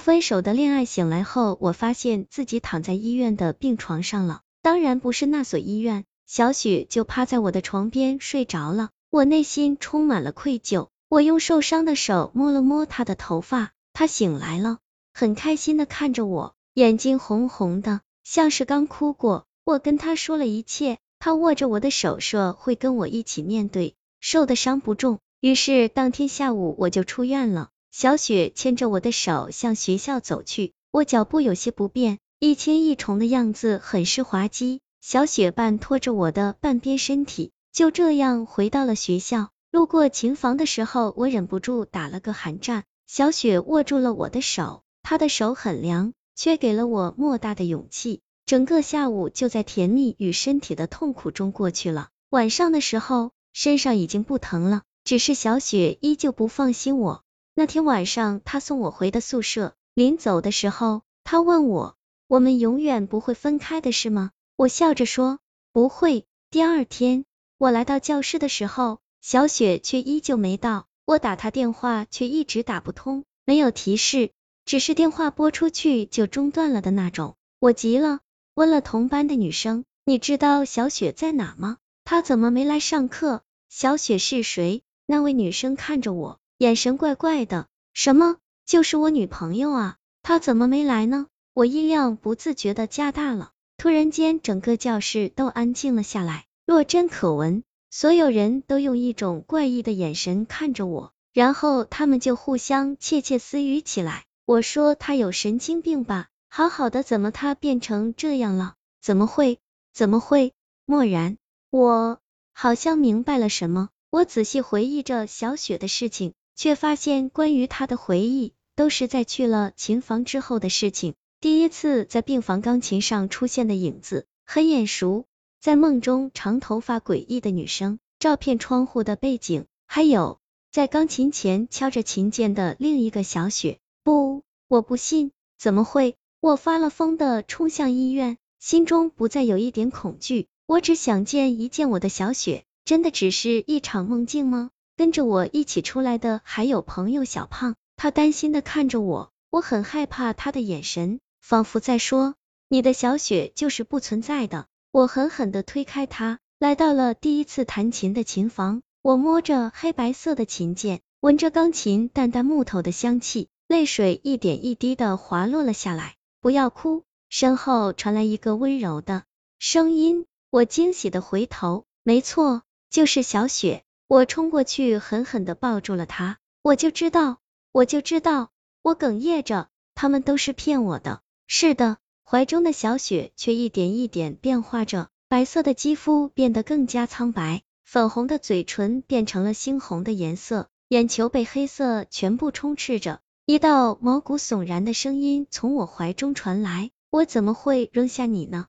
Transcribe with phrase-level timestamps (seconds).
[0.00, 6.04] 分手的恋爱醒来后，我发现自己躺在医院的病床上了，当然不是那所医院。
[6.26, 10.88] 小许就趴在我的床边睡着了，我内心充满了愧疚。
[11.08, 14.78] 我用受伤的手摸了摸他的头发，他醒来了，
[15.12, 19.44] 很开心的看着我，眼睛红红的，像是刚哭过。
[19.64, 25.18] 我跟他说了一切，他握着我的手说会跟我一起面对，受的伤不重。
[25.40, 27.70] 于是当天下午我就出院了。
[27.92, 34.80] 小雪牵着我的手向学校走去，我脚步有些不便，一轻一重的样子很是滑稽。
[35.00, 39.50] 小雪半拖着我的半边身体，就这样回到了学校。
[39.72, 42.84] 路过琴房的时候，我忍不住打了个寒战。
[43.08, 48.20] 小雪握住了我的手，她的手很凉，却给了我莫大的勇气。
[48.46, 52.08] 整个下午就在甜蜜与身体的痛苦中过去了。
[52.30, 57.24] 晚上的时候，身上已经不疼了，只是小雪依旧不放心我。
[57.60, 61.94] 那天晚上，他送我回的宿舍，临走的时候，他问我
[62.26, 65.40] ：“我们永远不会分开的是吗？”我笑着说
[65.70, 66.24] 不会。
[66.50, 67.26] 第二天
[67.58, 70.86] 我来到教室的时候，小雪却依旧没到。
[71.04, 74.30] 我打她电话却一直打不通，没有提示，
[74.64, 77.36] 只是电话拨出去就中断了的那种。
[77.58, 78.20] 我急了，
[78.54, 81.76] 问了同班的女生：“你知道小雪在哪吗？
[82.06, 84.82] 她怎么没来上课？”小雪是谁？
[85.04, 87.68] 那位女生看着我，眼神怪怪的。
[87.94, 88.36] 什么？
[88.66, 89.96] 就是我女朋友啊？
[90.20, 91.26] 她怎么没来呢？
[91.54, 93.52] 我音量不自觉的加大了。
[93.78, 104.26] 突然间，整个教室都安静了下来，若真可闻，所有人都用一种怪异的眼神看着我，然后他们就互相窃窃私语起来。
[104.44, 108.74] 我说他有神经病吧，好好的怎么他变成这样了？
[109.00, 109.60] 怎么会？
[109.94, 110.52] 怎么会？
[110.84, 111.38] 默然，
[111.70, 112.18] 我
[112.52, 113.88] 好像明白了什么。
[114.10, 121.14] 我仔细回忆着小雪的事情，却发现关于他的回忆都是在去了琴房之后的事情。
[121.40, 125.24] 第一次在病房钢琴上出现的影子很眼熟，
[125.60, 130.38] 在梦中长头发诡异的女生，照片窗户的背景，还有
[130.70, 133.78] 在钢琴前敲着琴键的另一个小雪。
[134.04, 136.16] 不，我不信，怎么会？
[136.40, 142.64] 我发了疯的冲向医院，心中不再有一点恐惧，我只想见一见我的小雪。
[142.84, 144.70] 真的只是一场梦境吗？
[145.00, 151.20] 跟着我一起出来的还有朋友小胖，他担心的看着我，我很害怕他的眼神。
[151.40, 152.34] 仿佛在说，
[152.68, 154.66] 你的小雪就是不存在的。
[154.92, 158.82] 我狠狠的推开他，来到了第一次弹琴的琴房。
[159.00, 166.16] 我摸着黑白色的琴键，闻着钢琴淡淡木头的香气，泪水一点一滴的滑落了下来。
[166.42, 169.22] 不要哭，身后传来一个温柔的
[169.58, 170.26] 声音。
[170.50, 173.82] 我惊喜的回头，没错，就是小雪。
[174.10, 176.38] 我冲过去，狠狠的抱住了他。
[176.62, 177.38] 我就知道，
[177.70, 178.50] 我就知道，
[178.82, 181.20] 我哽咽着，他们都是骗我的。
[181.46, 193.20] 是的，怀中的小雪却一点一点变化着，白色的肌肤变得更加苍白，粉红的嘴唇变成了猩红的颜色，眼球被黑色全部充斥着。
[193.46, 198.66] 一道毛骨悚然的声音从我怀中传来：“我怎么会扔下你呢？